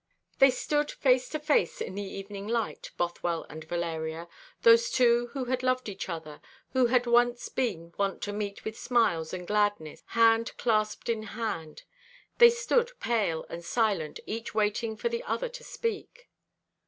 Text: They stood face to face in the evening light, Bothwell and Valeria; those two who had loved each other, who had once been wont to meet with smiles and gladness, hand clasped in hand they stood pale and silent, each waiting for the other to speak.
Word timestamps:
They 0.39 0.49
stood 0.49 0.89
face 0.89 1.29
to 1.29 1.37
face 1.39 1.79
in 1.79 1.93
the 1.93 2.01
evening 2.01 2.47
light, 2.47 2.89
Bothwell 2.97 3.45
and 3.51 3.63
Valeria; 3.65 4.27
those 4.63 4.89
two 4.89 5.27
who 5.33 5.45
had 5.45 5.61
loved 5.61 5.87
each 5.87 6.09
other, 6.09 6.41
who 6.71 6.87
had 6.87 7.05
once 7.05 7.49
been 7.49 7.93
wont 7.99 8.23
to 8.23 8.33
meet 8.33 8.65
with 8.65 8.75
smiles 8.75 9.31
and 9.31 9.45
gladness, 9.45 10.01
hand 10.17 10.57
clasped 10.57 11.07
in 11.07 11.21
hand 11.21 11.83
they 12.39 12.49
stood 12.49 12.93
pale 12.99 13.45
and 13.47 13.63
silent, 13.63 14.19
each 14.25 14.55
waiting 14.55 14.97
for 14.97 15.07
the 15.07 15.21
other 15.21 15.49
to 15.49 15.63
speak. 15.63 16.31